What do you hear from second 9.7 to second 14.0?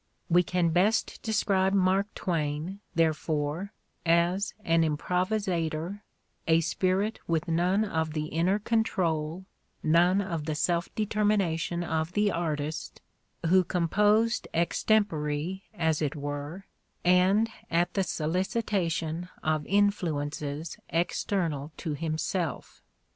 none of the self determination of the artist, who com